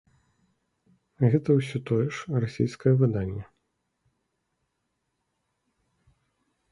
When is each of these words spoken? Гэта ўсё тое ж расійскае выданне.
Гэта 1.33 1.49
ўсё 1.59 1.77
тое 1.89 2.07
ж 2.19 2.39
расійскае 2.43 2.93
выданне. 3.01 3.43